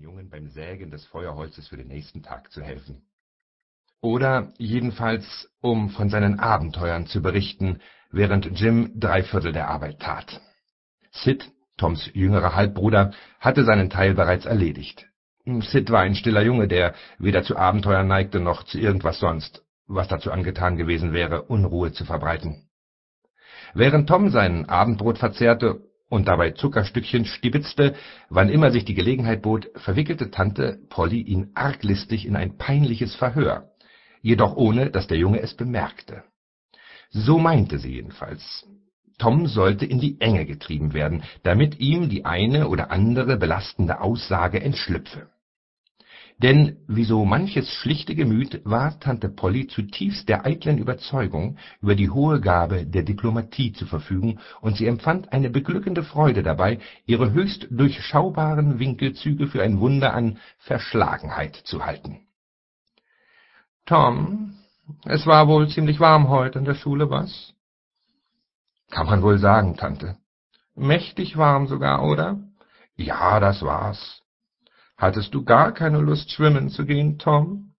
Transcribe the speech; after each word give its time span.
Jungen 0.00 0.30
beim 0.30 0.48
Sägen 0.48 0.90
des 0.90 1.04
Feuerholzes 1.06 1.68
für 1.68 1.76
den 1.76 1.88
nächsten 1.88 2.22
Tag 2.22 2.50
zu 2.50 2.62
helfen. 2.62 3.02
Oder 4.00 4.52
jedenfalls, 4.56 5.48
um 5.60 5.90
von 5.90 6.08
seinen 6.08 6.40
Abenteuern 6.40 7.06
zu 7.06 7.20
berichten, 7.20 7.80
während 8.10 8.58
Jim 8.58 8.98
drei 8.98 9.22
Viertel 9.22 9.52
der 9.52 9.68
Arbeit 9.68 10.00
tat. 10.00 10.40
Sid, 11.10 11.50
Toms 11.76 12.10
jüngerer 12.14 12.54
Halbbruder, 12.54 13.12
hatte 13.40 13.64
seinen 13.64 13.90
Teil 13.90 14.14
bereits 14.14 14.46
erledigt. 14.46 15.06
Sid 15.44 15.90
war 15.90 16.00
ein 16.00 16.14
stiller 16.14 16.42
Junge, 16.42 16.66
der 16.66 16.94
weder 17.18 17.42
zu 17.42 17.56
Abenteuern 17.56 18.06
neigte 18.06 18.40
noch 18.40 18.62
zu 18.64 18.78
irgendwas 18.78 19.18
sonst, 19.18 19.64
was 19.86 20.08
dazu 20.08 20.32
angetan 20.32 20.76
gewesen 20.76 21.12
wäre, 21.12 21.42
Unruhe 21.42 21.92
zu 21.92 22.04
verbreiten. 22.04 22.68
Während 23.74 24.08
Tom 24.08 24.30
sein 24.30 24.68
Abendbrot 24.68 25.18
verzehrte 25.18 25.89
und 26.10 26.28
dabei 26.28 26.50
Zuckerstückchen 26.50 27.24
stibitzte, 27.24 27.94
wann 28.28 28.50
immer 28.50 28.70
sich 28.72 28.84
die 28.84 28.94
Gelegenheit 28.94 29.40
bot, 29.40 29.70
verwickelte 29.76 30.30
Tante 30.30 30.78
Polly 30.90 31.22
ihn 31.22 31.52
arglistig 31.54 32.26
in 32.26 32.36
ein 32.36 32.58
peinliches 32.58 33.14
Verhör, 33.14 33.70
jedoch 34.20 34.56
ohne, 34.56 34.90
dass 34.90 35.06
der 35.06 35.18
Junge 35.18 35.40
es 35.40 35.54
bemerkte. 35.54 36.24
So 37.10 37.38
meinte 37.38 37.78
sie 37.78 37.92
jedenfalls. 37.92 38.66
Tom 39.18 39.46
sollte 39.46 39.86
in 39.86 40.00
die 40.00 40.20
Enge 40.20 40.46
getrieben 40.46 40.94
werden, 40.94 41.22
damit 41.42 41.78
ihm 41.78 42.08
die 42.08 42.24
eine 42.24 42.68
oder 42.68 42.90
andere 42.90 43.36
belastende 43.36 44.00
Aussage 44.00 44.60
entschlüpfe. 44.60 45.28
Denn 46.42 46.78
wie 46.88 47.04
so 47.04 47.26
manches 47.26 47.70
schlichte 47.70 48.14
Gemüt 48.14 48.62
war 48.64 48.98
Tante 48.98 49.28
Polly 49.28 49.66
zutiefst 49.66 50.26
der 50.26 50.46
eitlen 50.46 50.78
Überzeugung, 50.78 51.58
über 51.82 51.94
die 51.94 52.08
hohe 52.08 52.40
Gabe 52.40 52.86
der 52.86 53.02
Diplomatie 53.02 53.74
zu 53.74 53.84
verfügen, 53.84 54.38
und 54.62 54.78
sie 54.78 54.86
empfand 54.86 55.34
eine 55.34 55.50
beglückende 55.50 56.02
Freude 56.02 56.42
dabei, 56.42 56.78
ihre 57.04 57.32
höchst 57.32 57.66
durchschaubaren 57.70 58.78
Winkelzüge 58.78 59.48
für 59.48 59.62
ein 59.62 59.80
Wunder 59.80 60.14
an 60.14 60.38
Verschlagenheit 60.56 61.56
zu 61.56 61.84
halten. 61.84 62.20
»Tom, 63.84 64.54
es 65.04 65.26
war 65.26 65.46
wohl 65.46 65.68
ziemlich 65.68 66.00
warm 66.00 66.30
heute 66.30 66.58
in 66.58 66.64
der 66.64 66.74
Schule, 66.74 67.10
was?« 67.10 67.52
»Kann 68.90 69.06
man 69.06 69.20
wohl 69.20 69.38
sagen, 69.38 69.76
Tante.« 69.76 70.16
»Mächtig 70.74 71.36
warm 71.36 71.66
sogar, 71.66 72.02
oder?« 72.02 72.38
»Ja, 72.96 73.40
das 73.40 73.60
war's.« 73.60 74.22
»Hattest 75.00 75.32
du 75.32 75.44
gar 75.44 75.72
keine 75.72 75.98
Lust, 75.98 76.30
schwimmen 76.30 76.68
zu 76.68 76.84
gehen, 76.84 77.18
Tom?« 77.18 77.72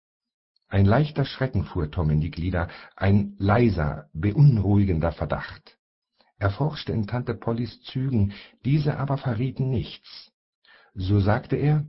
Ein 0.67 0.85
leichter 0.85 1.23
Schrecken 1.23 1.65
fuhr 1.65 1.91
Tom 1.91 2.09
in 2.09 2.19
die 2.19 2.31
Glieder, 2.31 2.67
ein 2.95 3.35
leiser, 3.37 4.09
beunruhigender 4.11 5.11
Verdacht. 5.11 5.77
Er 6.39 6.49
forschte 6.49 6.93
in 6.93 7.05
Tante 7.05 7.35
Pollys 7.35 7.79
Zügen, 7.83 8.33
diese 8.65 8.97
aber 8.97 9.19
verrieten 9.19 9.69
nichts. 9.69 10.31
So 10.95 11.19
sagte 11.19 11.57
er, 11.57 11.85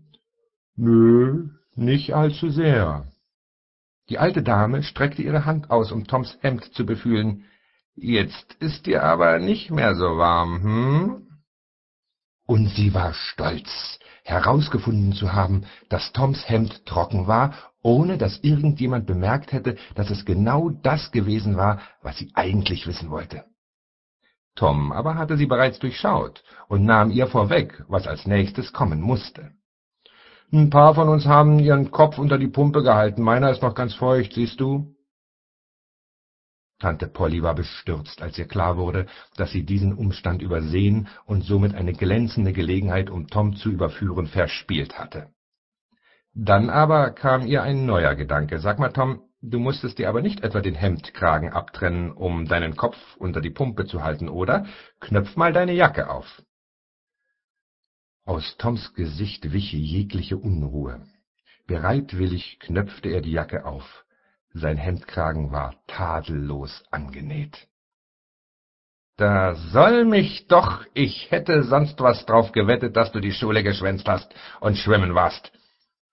»Nö, 0.76 1.48
nicht 1.74 2.12
allzu 2.12 2.50
sehr.« 2.50 3.10
Die 4.10 4.18
alte 4.18 4.42
Dame 4.42 4.82
streckte 4.82 5.22
ihre 5.22 5.46
Hand 5.46 5.70
aus, 5.70 5.92
um 5.92 6.06
Toms 6.06 6.36
Hemd 6.42 6.74
zu 6.74 6.84
befühlen. 6.84 7.46
»Jetzt 7.94 8.52
ist 8.60 8.84
dir 8.84 9.02
aber 9.02 9.38
nicht 9.38 9.70
mehr 9.70 9.94
so 9.94 10.18
warm, 10.18 10.62
hm?« 10.62 11.31
Und 12.52 12.68
sie 12.68 12.92
war 12.92 13.14
stolz, 13.14 13.98
herausgefunden 14.24 15.14
zu 15.14 15.32
haben, 15.32 15.64
dass 15.88 16.12
Toms 16.12 16.46
Hemd 16.46 16.84
trocken 16.84 17.26
war, 17.26 17.54
ohne 17.82 18.18
dass 18.18 18.40
irgendjemand 18.40 19.06
bemerkt 19.06 19.52
hätte, 19.52 19.76
dass 19.94 20.10
es 20.10 20.26
genau 20.26 20.68
das 20.68 21.12
gewesen 21.12 21.56
war, 21.56 21.80
was 22.02 22.18
sie 22.18 22.30
eigentlich 22.34 22.86
wissen 22.86 23.10
wollte. 23.10 23.44
Tom 24.54 24.92
aber 24.92 25.14
hatte 25.14 25.38
sie 25.38 25.46
bereits 25.46 25.78
durchschaut 25.78 26.44
und 26.68 26.84
nahm 26.84 27.10
ihr 27.10 27.26
vorweg, 27.26 27.84
was 27.88 28.06
als 28.06 28.26
nächstes 28.26 28.74
kommen 28.74 29.00
musste. 29.00 29.52
»Ein 30.52 30.68
paar 30.68 30.94
von 30.94 31.08
uns 31.08 31.24
haben 31.24 31.58
ihren 31.58 31.90
Kopf 31.90 32.18
unter 32.18 32.36
die 32.36 32.48
Pumpe 32.48 32.82
gehalten, 32.82 33.22
meiner 33.22 33.50
ist 33.50 33.62
noch 33.62 33.74
ganz 33.74 33.94
feucht, 33.94 34.34
siehst 34.34 34.60
du?« 34.60 34.91
Tante 36.82 37.06
Polly 37.06 37.44
war 37.44 37.54
bestürzt, 37.54 38.22
als 38.22 38.36
ihr 38.38 38.48
klar 38.48 38.76
wurde, 38.76 39.06
dass 39.36 39.52
sie 39.52 39.64
diesen 39.64 39.92
Umstand 39.92 40.42
übersehen 40.42 41.06
und 41.26 41.42
somit 41.44 41.76
eine 41.76 41.92
glänzende 41.92 42.52
Gelegenheit, 42.52 43.08
um 43.08 43.28
Tom 43.28 43.54
zu 43.54 43.70
überführen, 43.70 44.26
verspielt 44.26 44.98
hatte. 44.98 45.28
Dann 46.34 46.70
aber 46.70 47.10
kam 47.12 47.46
ihr 47.46 47.62
ein 47.62 47.86
neuer 47.86 48.16
Gedanke. 48.16 48.58
»Sag 48.58 48.80
mal, 48.80 48.88
Tom, 48.88 49.22
du 49.40 49.60
musstest 49.60 49.98
dir 49.98 50.08
aber 50.08 50.22
nicht 50.22 50.40
etwa 50.40 50.60
den 50.60 50.74
Hemdkragen 50.74 51.50
abtrennen, 51.50 52.10
um 52.10 52.46
deinen 52.46 52.74
Kopf 52.74 52.98
unter 53.16 53.40
die 53.40 53.50
Pumpe 53.50 53.86
zu 53.86 54.02
halten, 54.02 54.28
oder? 54.28 54.66
Knöpf 54.98 55.36
mal 55.36 55.52
deine 55.52 55.74
Jacke 55.74 56.10
auf.« 56.10 56.42
Aus 58.24 58.56
Toms 58.56 58.92
Gesicht 58.94 59.52
wich 59.52 59.72
jegliche 59.72 60.36
Unruhe. 60.36 61.06
Bereitwillig 61.68 62.58
knöpfte 62.58 63.08
er 63.10 63.20
die 63.20 63.30
Jacke 63.30 63.66
auf. 63.66 64.04
Sein 64.54 64.76
Hemdkragen 64.76 65.50
war 65.50 65.74
tadellos 65.86 66.84
angenäht. 66.90 67.68
»Da 69.16 69.54
soll 69.54 70.04
mich 70.04 70.46
doch, 70.48 70.84
ich 70.94 71.30
hätte 71.30 71.62
sonst 71.62 72.00
was 72.00 72.26
drauf 72.26 72.52
gewettet, 72.52 72.96
dass 72.96 73.12
du 73.12 73.20
die 73.20 73.32
Schule 73.32 73.62
geschwänzt 73.62 74.08
hast 74.08 74.34
und 74.60 74.76
schwimmen 74.76 75.14
warst. 75.14 75.52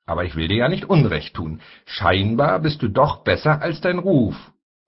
Aber 0.06 0.26
ich 0.26 0.36
will 0.36 0.48
dir 0.48 0.58
ja 0.58 0.70
nicht 0.70 0.86
Unrecht 0.86 1.36
tun. 1.36 1.62
Scheinbar 1.86 2.60
bist 2.60 2.82
du 2.82 2.88
doch 2.88 3.24
besser 3.24 3.62
als 3.62 3.82
dein 3.82 4.00
Ruf. 4.00 4.36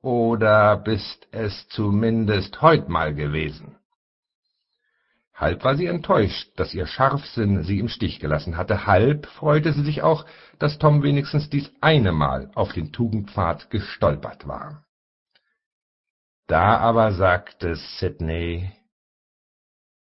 Oder 0.01 0.77
bist 0.77 1.27
es 1.31 1.67
zumindest 1.69 2.61
heut 2.61 2.89
mal 2.89 3.13
gewesen?« 3.13 3.75
Halb 5.41 5.63
war 5.63 5.75
sie 5.75 5.87
enttäuscht, 5.87 6.51
dass 6.57 6.75
ihr 6.75 6.85
Scharfsinn 6.85 7.63
sie 7.63 7.79
im 7.79 7.87
Stich 7.87 8.19
gelassen 8.19 8.57
hatte, 8.57 8.85
halb 8.85 9.25
freute 9.25 9.73
sie 9.73 9.81
sich 9.81 10.03
auch, 10.03 10.27
dass 10.59 10.77
Tom 10.77 11.01
wenigstens 11.01 11.49
dies 11.49 11.71
eine 11.81 12.11
Mal 12.11 12.51
auf 12.53 12.73
den 12.73 12.93
Tugendpfad 12.93 13.71
gestolpert 13.71 14.47
war. 14.47 14.85
Da 16.45 16.77
aber 16.77 17.13
sagte 17.13 17.75
Sidney, 17.75 18.71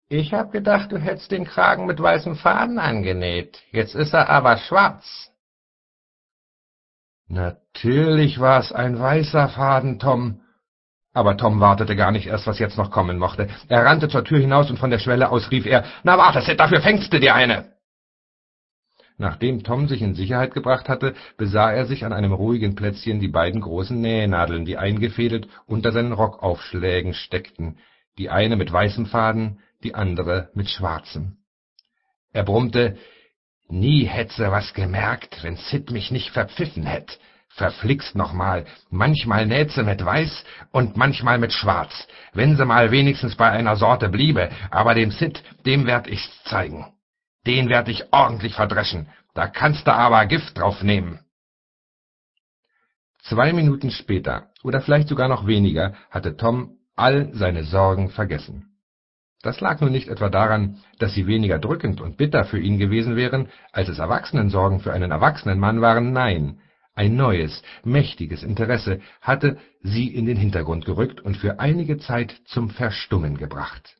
»Ich 0.07 0.35
hab 0.35 0.51
gedacht, 0.51 0.91
du 0.91 0.99
hättest 0.99 1.31
den 1.31 1.45
Kragen 1.45 1.87
mit 1.87 1.99
weißem 1.99 2.35
Faden 2.35 2.77
angenäht, 2.77 3.63
jetzt 3.71 3.95
ist 3.95 4.13
er 4.13 4.29
aber 4.29 4.57
schwarz.« 4.57 5.31
»Natürlich 7.27 8.39
war's 8.39 8.71
ein 8.71 8.99
weißer 8.99 9.49
Faden, 9.49 9.97
Tom«, 9.97 10.42
aber 11.13 11.37
Tom 11.37 11.59
wartete 11.59 11.95
gar 11.95 12.11
nicht 12.11 12.27
erst, 12.27 12.47
was 12.47 12.59
jetzt 12.59 12.77
noch 12.77 12.91
kommen 12.91 13.19
mochte. 13.19 13.47
Er 13.69 13.85
rannte 13.85 14.09
zur 14.09 14.23
Tür 14.25 14.39
hinaus 14.39 14.69
und 14.69 14.77
von 14.77 14.89
der 14.89 14.99
Schwelle 14.99 15.29
aus 15.29 15.51
rief 15.51 15.65
er, 15.65 15.85
»Na 16.03 16.17
warte, 16.17 16.41
Sid, 16.41 16.59
dafür 16.59 16.81
fängst 16.81 17.13
du 17.13 17.19
dir 17.19 17.35
eine!« 17.35 17.73
Nachdem 19.17 19.63
Tom 19.63 19.87
sich 19.87 20.01
in 20.01 20.15
Sicherheit 20.15 20.55
gebracht 20.55 20.89
hatte, 20.89 21.13
besah 21.37 21.71
er 21.71 21.85
sich 21.85 22.03
an 22.03 22.13
einem 22.13 22.33
ruhigen 22.33 22.73
Plätzchen 22.73 23.19
die 23.19 23.27
beiden 23.27 23.61
großen 23.61 23.99
Nähnadeln, 23.99 24.65
die 24.65 24.77
eingefädelt 24.77 25.47
unter 25.67 25.91
seinen 25.91 26.13
Rockaufschlägen 26.13 27.13
steckten, 27.13 27.77
die 28.17 28.31
eine 28.31 28.55
mit 28.55 28.73
weißem 28.73 29.05
Faden, 29.05 29.59
die 29.83 29.93
andere 29.93 30.49
mit 30.55 30.69
schwarzem. 30.69 31.37
Er 32.31 32.43
brummte, 32.43 32.97
»Nie 33.69 34.05
hätt 34.05 34.31
se 34.31 34.51
was 34.51 34.73
gemerkt, 34.73 35.43
wenn 35.43 35.57
Sid 35.57 35.91
mich 35.91 36.11
nicht 36.11 36.31
verpfiffen 36.31 36.85
hätt. 36.85 37.19
Verflixt 37.55 38.15
noch 38.15 38.33
mal, 38.33 38.65
manchmal 38.89 39.45
näht 39.45 39.71
sie 39.71 39.83
mit 39.83 40.03
weiß 40.03 40.43
und 40.71 40.97
manchmal 40.97 41.37
mit 41.37 41.53
schwarz, 41.53 42.07
wenn 42.33 42.57
sie 42.57 42.65
mal 42.65 42.89
wenigstens 42.89 43.35
bei 43.35 43.49
einer 43.51 43.75
Sorte 43.75 44.09
bliebe, 44.09 44.49
aber 44.71 44.95
dem 44.95 45.11
Sid, 45.11 45.43
dem 45.63 45.85
werd 45.85 46.07
ich's 46.07 46.43
zeigen. 46.45 46.87
Den 47.45 47.69
werd 47.69 47.89
ich 47.89 48.11
ordentlich 48.11 48.55
verdreschen, 48.55 49.07
da 49.35 49.47
kannst 49.47 49.85
du 49.85 49.93
aber 49.93 50.25
Gift 50.25 50.57
drauf 50.57 50.81
nehmen. 50.81 51.19
Zwei 53.21 53.53
Minuten 53.53 53.91
später, 53.91 54.49
oder 54.63 54.81
vielleicht 54.81 55.07
sogar 55.07 55.27
noch 55.27 55.45
weniger, 55.45 55.93
hatte 56.09 56.35
Tom 56.35 56.77
all 56.95 57.29
seine 57.33 57.65
Sorgen 57.65 58.09
vergessen. 58.09 58.73
Das 59.43 59.59
lag 59.59 59.79
nun 59.79 59.91
nicht 59.91 60.07
etwa 60.07 60.29
daran, 60.29 60.79
dass 60.97 61.13
sie 61.13 61.27
weniger 61.27 61.59
drückend 61.59 62.01
und 62.01 62.17
bitter 62.17 62.45
für 62.45 62.59
ihn 62.59 62.79
gewesen 62.79 63.15
wären, 63.15 63.49
als 63.71 63.89
es 63.89 63.99
Erwachsenensorgen 63.99 64.79
für 64.79 64.91
einen 64.91 65.11
erwachsenen 65.11 65.59
Mann 65.59 65.81
waren, 65.81 66.13
nein, 66.13 66.59
ein 66.95 67.15
neues, 67.15 67.63
mächtiges 67.83 68.43
Interesse 68.43 69.01
hatte 69.21 69.57
sie 69.81 70.07
in 70.07 70.25
den 70.25 70.37
Hintergrund 70.37 70.85
gerückt 70.85 71.21
und 71.21 71.37
für 71.37 71.59
einige 71.59 71.97
Zeit 71.97 72.41
zum 72.45 72.69
Verstummen 72.69 73.37
gebracht. 73.37 73.95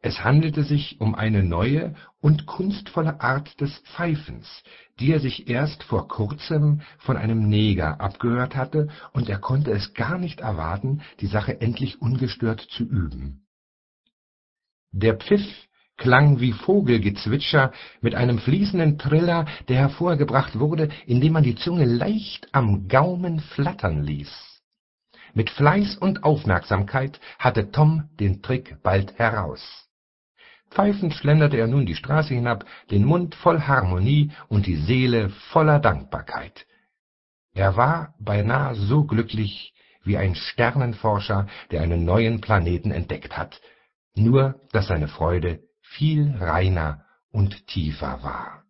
Es 0.00 0.22
handelte 0.22 0.62
sich 0.62 1.00
um 1.00 1.14
eine 1.14 1.42
neue 1.42 1.94
und 2.20 2.46
kunstvolle 2.46 3.20
Art 3.20 3.60
des 3.60 3.76
Pfeifens, 3.78 4.62
die 5.00 5.10
er 5.10 5.20
sich 5.20 5.48
erst 5.48 5.82
vor 5.82 6.06
kurzem 6.06 6.80
von 6.98 7.16
einem 7.16 7.48
Neger 7.48 8.00
abgehört 8.00 8.54
hatte, 8.54 8.88
und 9.12 9.28
er 9.28 9.38
konnte 9.38 9.72
es 9.72 9.94
gar 9.94 10.18
nicht 10.18 10.40
erwarten, 10.40 11.02
die 11.20 11.26
Sache 11.26 11.60
endlich 11.60 12.00
ungestört 12.00 12.60
zu 12.60 12.84
üben. 12.84 13.46
Der 14.92 15.16
Pfiff 15.16 15.65
klang 16.06 16.38
wie 16.38 16.52
Vogelgezwitscher 16.52 17.72
mit 18.00 18.14
einem 18.14 18.38
fließenden 18.38 18.96
Triller, 18.96 19.44
der 19.66 19.78
hervorgebracht 19.78 20.56
wurde, 20.56 20.88
indem 21.04 21.32
man 21.32 21.42
die 21.42 21.56
Zunge 21.56 21.84
leicht 21.84 22.46
am 22.52 22.86
Gaumen 22.86 23.40
flattern 23.40 24.04
ließ. 24.04 24.32
Mit 25.34 25.50
Fleiß 25.50 25.96
und 25.96 26.22
Aufmerksamkeit 26.22 27.18
hatte 27.40 27.72
Tom 27.72 28.08
den 28.20 28.40
Trick 28.40 28.76
bald 28.84 29.18
heraus. 29.18 29.88
Pfeifend 30.70 31.12
schlenderte 31.12 31.56
er 31.56 31.66
nun 31.66 31.86
die 31.86 31.96
Straße 31.96 32.34
hinab, 32.34 32.64
den 32.92 33.04
Mund 33.04 33.34
voll 33.34 33.62
Harmonie 33.62 34.30
und 34.46 34.66
die 34.66 34.76
Seele 34.76 35.30
voller 35.50 35.80
Dankbarkeit. 35.80 36.66
Er 37.52 37.76
war 37.76 38.14
beinahe 38.20 38.76
so 38.76 39.02
glücklich 39.02 39.74
wie 40.04 40.16
ein 40.16 40.36
Sternenforscher, 40.36 41.48
der 41.72 41.82
einen 41.82 42.04
neuen 42.04 42.40
Planeten 42.40 42.92
entdeckt 42.92 43.36
hat, 43.36 43.60
nur 44.14 44.60
dass 44.70 44.86
seine 44.86 45.08
Freude 45.08 45.66
viel 45.90 46.36
reiner 46.38 47.04
und 47.30 47.66
tiefer 47.66 48.22
war. 48.22 48.64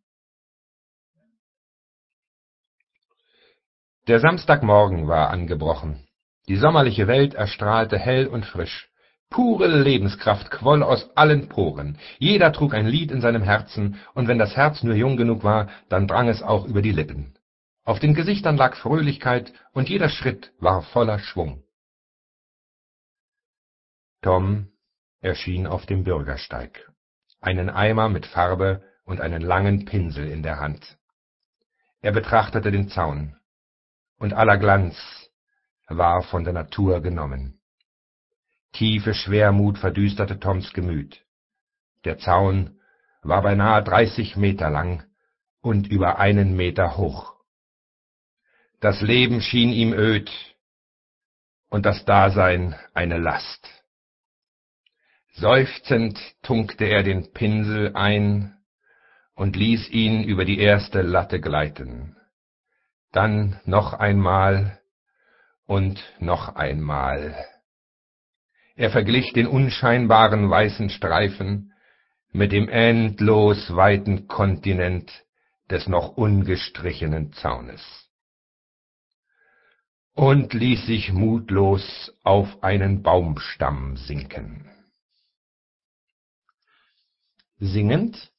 Der 4.06 4.20
Samstagmorgen 4.20 5.08
war 5.08 5.30
angebrochen. 5.30 6.06
Die 6.48 6.56
sommerliche 6.56 7.08
Welt 7.08 7.34
erstrahlte 7.34 7.98
hell 7.98 8.28
und 8.28 8.46
frisch. 8.46 8.88
Pure 9.30 9.66
Lebenskraft 9.66 10.50
quoll 10.52 10.84
aus 10.84 11.10
allen 11.16 11.48
Poren, 11.48 11.98
jeder 12.18 12.52
trug 12.52 12.74
ein 12.74 12.86
Lied 12.86 13.10
in 13.10 13.20
seinem 13.20 13.42
Herzen, 13.42 13.98
und 14.14 14.28
wenn 14.28 14.38
das 14.38 14.56
Herz 14.56 14.84
nur 14.84 14.94
jung 14.94 15.16
genug 15.16 15.42
war, 15.42 15.68
dann 15.88 16.06
drang 16.06 16.28
es 16.28 16.42
auch 16.42 16.64
über 16.64 16.80
die 16.80 16.92
Lippen. 16.92 17.36
Auf 17.84 17.98
den 17.98 18.14
Gesichtern 18.14 18.56
lag 18.56 18.76
Fröhlichkeit, 18.76 19.52
und 19.72 19.88
jeder 19.88 20.08
Schritt 20.08 20.52
war 20.60 20.82
voller 20.82 21.18
Schwung. 21.18 21.64
Tom 24.22 24.68
erschien 25.20 25.66
auf 25.66 25.86
dem 25.86 26.04
Bürgersteig, 26.04 26.88
einen 27.46 27.70
Eimer 27.70 28.08
mit 28.08 28.26
Farbe 28.26 28.82
und 29.04 29.20
einen 29.20 29.40
langen 29.40 29.84
Pinsel 29.84 30.28
in 30.28 30.42
der 30.42 30.58
Hand. 30.58 30.98
Er 32.00 32.10
betrachtete 32.10 32.72
den 32.72 32.88
Zaun, 32.88 33.36
und 34.18 34.32
aller 34.32 34.58
Glanz 34.58 34.96
war 35.86 36.22
von 36.22 36.42
der 36.42 36.52
Natur 36.52 37.00
genommen. 37.00 37.60
Tiefe 38.72 39.14
Schwermut 39.14 39.78
verdüsterte 39.78 40.40
Toms 40.40 40.72
Gemüt. 40.72 41.24
Der 42.04 42.18
Zaun 42.18 42.80
war 43.22 43.42
beinahe 43.42 43.82
dreißig 43.82 44.36
Meter 44.36 44.68
lang 44.68 45.04
und 45.60 45.86
über 45.86 46.18
einen 46.18 46.56
Meter 46.56 46.96
hoch. 46.96 47.36
Das 48.80 49.00
Leben 49.00 49.40
schien 49.40 49.70
ihm 49.70 49.92
öd 49.92 50.30
und 51.68 51.86
das 51.86 52.04
Dasein 52.04 52.74
eine 52.92 53.18
Last. 53.18 53.68
Seufzend 55.38 56.18
tunkte 56.42 56.86
er 56.86 57.02
den 57.02 57.30
Pinsel 57.32 57.94
ein 57.94 58.56
und 59.34 59.54
ließ 59.54 59.90
ihn 59.90 60.24
über 60.24 60.46
die 60.46 60.58
erste 60.58 61.02
Latte 61.02 61.40
gleiten. 61.40 62.16
Dann 63.12 63.60
noch 63.66 63.92
einmal 63.92 64.80
und 65.66 66.02
noch 66.20 66.56
einmal. 66.56 67.36
Er 68.76 68.90
verglich 68.90 69.34
den 69.34 69.46
unscheinbaren 69.46 70.48
weißen 70.48 70.88
Streifen 70.88 71.74
mit 72.32 72.52
dem 72.52 72.70
endlos 72.70 73.76
weiten 73.76 74.28
Kontinent 74.28 75.12
des 75.70 75.86
noch 75.86 76.16
ungestrichenen 76.16 77.34
Zaunes 77.34 77.82
und 80.14 80.54
ließ 80.54 80.86
sich 80.86 81.12
mutlos 81.12 82.14
auf 82.22 82.62
einen 82.62 83.02
Baumstamm 83.02 83.98
sinken. 83.98 84.70
Singend, 87.58 88.32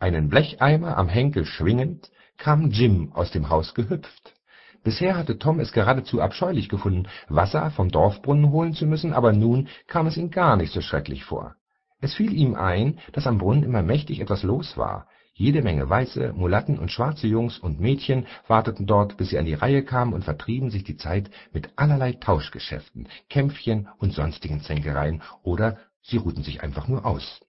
einen 0.00 0.28
Blecheimer 0.28 0.98
am 0.98 1.08
Henkel 1.08 1.44
schwingend, 1.44 2.10
kam 2.38 2.72
Jim 2.72 3.12
aus 3.12 3.30
dem 3.30 3.48
Haus 3.48 3.72
gehüpft. 3.72 4.34
Bisher 4.82 5.16
hatte 5.16 5.38
Tom 5.38 5.60
es 5.60 5.72
geradezu 5.72 6.20
abscheulich 6.20 6.68
gefunden, 6.68 7.06
Wasser 7.28 7.70
vom 7.70 7.92
Dorfbrunnen 7.92 8.50
holen 8.50 8.72
zu 8.72 8.86
müssen, 8.86 9.12
aber 9.12 9.32
nun 9.32 9.68
kam 9.86 10.08
es 10.08 10.16
ihm 10.16 10.32
gar 10.32 10.56
nicht 10.56 10.72
so 10.72 10.80
schrecklich 10.80 11.24
vor. 11.24 11.54
Es 12.00 12.14
fiel 12.14 12.34
ihm 12.34 12.56
ein, 12.56 12.98
dass 13.12 13.28
am 13.28 13.38
Brunnen 13.38 13.62
immer 13.62 13.82
mächtig 13.82 14.18
etwas 14.18 14.42
los 14.42 14.76
war. 14.76 15.06
Jede 15.34 15.62
Menge 15.62 15.88
weiße, 15.88 16.32
Mulatten 16.32 16.80
und 16.80 16.90
schwarze 16.90 17.28
Jungs 17.28 17.60
und 17.60 17.78
Mädchen 17.78 18.26
warteten 18.48 18.86
dort, 18.86 19.16
bis 19.16 19.30
sie 19.30 19.38
an 19.38 19.46
die 19.46 19.54
Reihe 19.54 19.84
kamen 19.84 20.12
und 20.12 20.24
vertrieben 20.24 20.70
sich 20.70 20.82
die 20.82 20.96
Zeit 20.96 21.30
mit 21.52 21.70
allerlei 21.76 22.14
Tauschgeschäften, 22.14 23.06
Kämpfchen 23.30 23.88
und 23.98 24.12
sonstigen 24.12 24.62
Zänkereien, 24.62 25.22
oder 25.44 25.78
sie 26.02 26.16
ruhten 26.16 26.42
sich 26.42 26.64
einfach 26.64 26.88
nur 26.88 27.06
aus. 27.06 27.40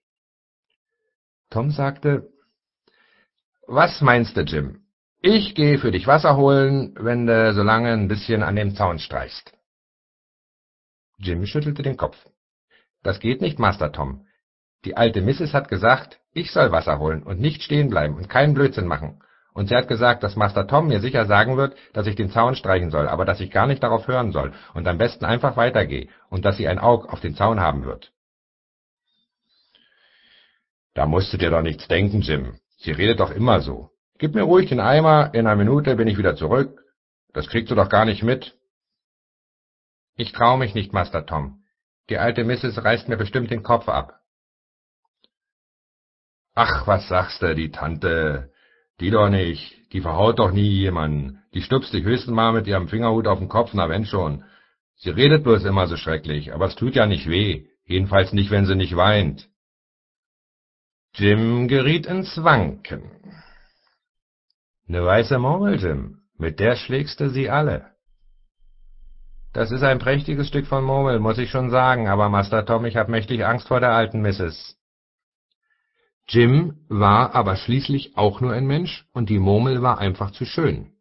Tom 1.50 1.70
sagte, 1.70 2.28
»Was 3.66 4.00
meinst 4.00 4.36
du, 4.36 4.42
Jim? 4.42 4.82
Ich 5.22 5.54
geh 5.54 5.78
für 5.78 5.90
dich 5.90 6.06
Wasser 6.06 6.36
holen, 6.36 6.94
wenn 6.98 7.26
du 7.26 7.52
so 7.52 7.62
lange 7.62 7.92
ein 7.92 8.08
bisschen 8.08 8.42
an 8.42 8.56
dem 8.56 8.74
Zaun 8.74 8.98
streichst. 8.98 9.52
Jim 11.18 11.46
schüttelte 11.46 11.82
den 11.82 11.96
Kopf. 11.96 12.16
Das 13.02 13.20
geht 13.20 13.40
nicht, 13.40 13.58
Master 13.58 13.92
Tom. 13.92 14.26
Die 14.84 14.96
alte 14.96 15.22
Mrs. 15.22 15.54
hat 15.54 15.68
gesagt, 15.68 16.20
ich 16.32 16.52
soll 16.52 16.70
Wasser 16.70 16.98
holen 16.98 17.22
und 17.22 17.40
nicht 17.40 17.62
stehen 17.62 17.88
bleiben 17.88 18.14
und 18.14 18.28
keinen 18.28 18.54
Blödsinn 18.54 18.86
machen. 18.86 19.20
Und 19.54 19.68
sie 19.68 19.76
hat 19.76 19.88
gesagt, 19.88 20.22
dass 20.22 20.36
Master 20.36 20.66
Tom 20.66 20.88
mir 20.88 21.00
sicher 21.00 21.24
sagen 21.24 21.56
wird, 21.56 21.76
dass 21.94 22.06
ich 22.06 22.14
den 22.14 22.30
Zaun 22.30 22.56
streichen 22.56 22.90
soll, 22.90 23.08
aber 23.08 23.24
dass 23.24 23.40
ich 23.40 23.50
gar 23.50 23.66
nicht 23.66 23.82
darauf 23.82 24.06
hören 24.06 24.32
soll 24.32 24.52
und 24.74 24.86
am 24.86 24.98
besten 24.98 25.24
einfach 25.24 25.56
weitergehe 25.56 26.08
und 26.28 26.44
dass 26.44 26.58
sie 26.58 26.68
ein 26.68 26.78
Aug 26.78 27.06
auf 27.06 27.20
den 27.20 27.34
Zaun 27.34 27.60
haben 27.60 27.84
wird. 27.84 28.12
Da 30.96 31.04
musst 31.04 31.30
du 31.30 31.36
dir 31.36 31.50
doch 31.50 31.60
nichts 31.60 31.86
denken, 31.88 32.22
Jim. 32.22 32.58
Sie 32.78 32.90
redet 32.90 33.20
doch 33.20 33.30
immer 33.30 33.60
so. 33.60 33.90
Gib 34.18 34.34
mir 34.34 34.44
ruhig 34.44 34.70
den 34.70 34.80
Eimer, 34.80 35.34
in 35.34 35.46
einer 35.46 35.54
Minute 35.54 35.94
bin 35.94 36.08
ich 36.08 36.16
wieder 36.16 36.36
zurück. 36.36 36.80
Das 37.34 37.48
kriegst 37.48 37.70
du 37.70 37.74
doch 37.74 37.90
gar 37.90 38.06
nicht 38.06 38.22
mit. 38.22 38.54
Ich 40.16 40.32
trau 40.32 40.56
mich 40.56 40.74
nicht, 40.74 40.94
Master 40.94 41.26
Tom. 41.26 41.60
Die 42.08 42.16
alte 42.16 42.44
Misses 42.44 42.82
reißt 42.82 43.08
mir 43.08 43.18
bestimmt 43.18 43.50
den 43.50 43.62
Kopf 43.62 43.90
ab. 43.90 44.20
Ach, 46.54 46.86
was 46.86 47.06
sagst 47.08 47.42
du, 47.42 47.54
die 47.54 47.70
Tante? 47.70 48.50
Die 48.98 49.10
doch 49.10 49.28
nicht. 49.28 49.92
Die 49.92 50.00
verhaut 50.00 50.38
doch 50.38 50.50
nie 50.50 50.70
jemanden. 50.70 51.42
Die 51.52 51.60
stupst 51.60 51.92
dich 51.92 52.04
höchstens 52.04 52.34
mal 52.34 52.54
mit 52.54 52.66
ihrem 52.66 52.88
Fingerhut 52.88 53.26
auf 53.26 53.38
den 53.38 53.50
Kopf, 53.50 53.74
na 53.74 53.90
wenn 53.90 54.06
schon. 54.06 54.44
Sie 54.94 55.10
redet 55.10 55.44
bloß 55.44 55.66
immer 55.66 55.88
so 55.88 55.98
schrecklich, 55.98 56.54
aber 56.54 56.64
es 56.64 56.74
tut 56.74 56.94
ja 56.94 57.04
nicht 57.04 57.28
weh. 57.28 57.66
Jedenfalls 57.84 58.32
nicht, 58.32 58.50
wenn 58.50 58.64
sie 58.64 58.76
nicht 58.76 58.96
weint. 58.96 59.50
Jim 61.18 61.66
geriet 61.66 62.04
ins 62.04 62.36
Wanken. 62.44 63.10
Ne 64.86 65.02
weiße 65.02 65.38
Murmel, 65.38 65.80
Jim, 65.80 66.18
mit 66.36 66.60
der 66.60 66.76
schlägst 66.76 67.20
du 67.20 67.30
sie 67.30 67.48
alle. 67.48 67.92
Das 69.54 69.70
ist 69.70 69.82
ein 69.82 69.98
prächtiges 69.98 70.48
Stück 70.48 70.66
von 70.66 70.84
Murmel, 70.84 71.18
muss 71.18 71.38
ich 71.38 71.50
schon 71.50 71.70
sagen, 71.70 72.06
aber 72.06 72.28
Master 72.28 72.66
Tom, 72.66 72.84
ich 72.84 72.96
hab 72.96 73.08
mächtig 73.08 73.46
Angst 73.46 73.66
vor 73.66 73.80
der 73.80 73.92
alten 73.92 74.20
Misses. 74.20 74.76
Jim 76.28 76.84
war 76.90 77.34
aber 77.34 77.56
schließlich 77.56 78.18
auch 78.18 78.42
nur 78.42 78.52
ein 78.52 78.66
Mensch, 78.66 79.06
und 79.14 79.30
die 79.30 79.38
Murmel 79.38 79.80
war 79.80 79.98
einfach 79.98 80.32
zu 80.32 80.44
schön. 80.44 80.92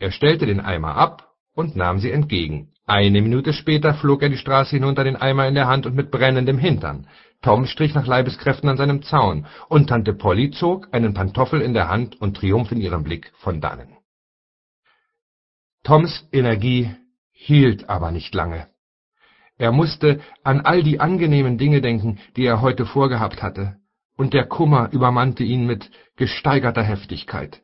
Er 0.00 0.10
stellte 0.10 0.46
den 0.46 0.58
Eimer 0.58 0.96
ab 0.96 1.29
und 1.60 1.76
nahm 1.76 1.98
sie 1.98 2.10
entgegen. 2.10 2.72
Eine 2.86 3.22
Minute 3.22 3.52
später 3.52 3.94
flog 3.94 4.22
er 4.22 4.30
die 4.30 4.36
Straße 4.36 4.70
hinunter, 4.70 5.04
den 5.04 5.14
Eimer 5.14 5.46
in 5.46 5.54
der 5.54 5.68
Hand 5.68 5.86
und 5.86 5.94
mit 5.94 6.10
brennendem 6.10 6.58
Hintern. 6.58 7.06
Tom 7.42 7.66
strich 7.66 7.94
nach 7.94 8.06
Leibeskräften 8.06 8.68
an 8.68 8.76
seinem 8.76 9.02
Zaun, 9.02 9.46
und 9.68 9.88
Tante 9.88 10.12
Polly 10.12 10.50
zog 10.50 10.88
einen 10.92 11.14
Pantoffel 11.14 11.60
in 11.60 11.72
der 11.72 11.88
Hand 11.88 12.20
und 12.20 12.36
Triumph 12.36 12.72
in 12.72 12.80
ihrem 12.80 13.04
Blick 13.04 13.32
von 13.38 13.60
dannen. 13.60 13.96
Toms 15.84 16.28
Energie 16.32 16.90
hielt 17.30 17.88
aber 17.88 18.10
nicht 18.10 18.34
lange. 18.34 18.66
Er 19.56 19.72
musste 19.72 20.20
an 20.42 20.62
all 20.62 20.82
die 20.82 21.00
angenehmen 21.00 21.58
Dinge 21.58 21.80
denken, 21.80 22.18
die 22.36 22.44
er 22.44 22.60
heute 22.60 22.86
vorgehabt 22.86 23.42
hatte, 23.42 23.76
und 24.16 24.34
der 24.34 24.46
Kummer 24.46 24.90
übermannte 24.92 25.44
ihn 25.44 25.66
mit 25.66 25.90
gesteigerter 26.16 26.82
Heftigkeit. 26.82 27.62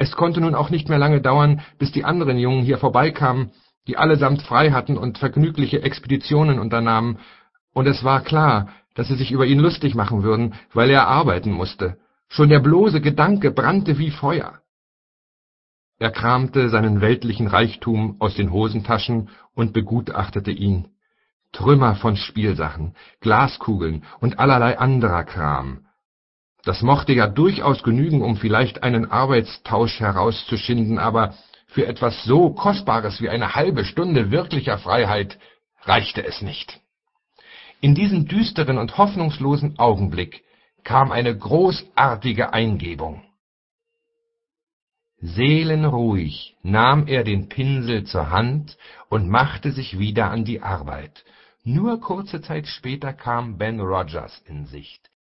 Es 0.00 0.12
konnte 0.12 0.40
nun 0.40 0.54
auch 0.54 0.70
nicht 0.70 0.88
mehr 0.88 0.96
lange 0.96 1.20
dauern, 1.20 1.60
bis 1.78 1.92
die 1.92 2.04
anderen 2.04 2.38
Jungen 2.38 2.62
hier 2.62 2.78
vorbeikamen, 2.78 3.50
die 3.86 3.98
allesamt 3.98 4.40
frei 4.40 4.70
hatten 4.70 4.96
und 4.96 5.18
vergnügliche 5.18 5.82
Expeditionen 5.82 6.58
unternahmen, 6.58 7.18
und 7.74 7.86
es 7.86 8.02
war 8.02 8.22
klar, 8.22 8.70
dass 8.94 9.08
sie 9.08 9.16
sich 9.16 9.30
über 9.30 9.44
ihn 9.44 9.58
lustig 9.58 9.94
machen 9.94 10.22
würden, 10.22 10.54
weil 10.72 10.88
er 10.88 11.06
arbeiten 11.06 11.52
musste. 11.52 11.98
Schon 12.28 12.48
der 12.48 12.60
bloße 12.60 13.02
Gedanke 13.02 13.50
brannte 13.50 13.98
wie 13.98 14.10
Feuer. 14.10 14.60
Er 15.98 16.10
kramte 16.10 16.70
seinen 16.70 17.02
weltlichen 17.02 17.46
Reichtum 17.46 18.16
aus 18.20 18.34
den 18.34 18.52
Hosentaschen 18.52 19.28
und 19.54 19.74
begutachtete 19.74 20.50
ihn. 20.50 20.88
Trümmer 21.52 21.94
von 21.94 22.16
Spielsachen, 22.16 22.94
Glaskugeln 23.20 24.04
und 24.18 24.38
allerlei 24.38 24.78
anderer 24.78 25.24
Kram. 25.24 25.84
Das 26.64 26.82
mochte 26.82 27.12
ja 27.12 27.26
durchaus 27.26 27.82
genügen, 27.82 28.22
um 28.22 28.36
vielleicht 28.36 28.82
einen 28.82 29.10
Arbeitstausch 29.10 30.00
herauszuschinden, 30.00 30.98
aber 30.98 31.34
für 31.66 31.86
etwas 31.86 32.24
so 32.24 32.50
Kostbares 32.50 33.20
wie 33.20 33.30
eine 33.30 33.54
halbe 33.54 33.84
Stunde 33.84 34.30
wirklicher 34.30 34.78
Freiheit 34.78 35.38
reichte 35.82 36.24
es 36.24 36.42
nicht. 36.42 36.80
In 37.80 37.94
diesem 37.94 38.26
düsteren 38.26 38.76
und 38.76 38.98
hoffnungslosen 38.98 39.78
Augenblick 39.78 40.42
kam 40.84 41.12
eine 41.12 41.36
großartige 41.36 42.52
Eingebung. 42.52 43.22
Seelenruhig 45.22 46.56
nahm 46.62 47.06
er 47.06 47.24
den 47.24 47.48
Pinsel 47.48 48.04
zur 48.04 48.30
Hand 48.30 48.76
und 49.08 49.28
machte 49.28 49.70
sich 49.72 49.98
wieder 49.98 50.30
an 50.30 50.44
die 50.44 50.62
Arbeit. 50.62 51.24
Nur 51.62 52.00
kurze 52.00 52.40
Zeit 52.40 52.66
später 52.66 53.12
kam 53.12 53.58
Ben 53.58 53.80
Rogers 53.80 54.42
in 54.46 54.66
Sicht 54.66 55.10